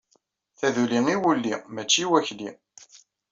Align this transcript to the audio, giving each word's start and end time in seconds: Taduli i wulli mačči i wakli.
Taduli 0.59 0.97
i 1.13 1.15
wulli 1.21 1.53
mačči 1.75 2.01
i 2.03 2.09
wakli. 2.11 2.49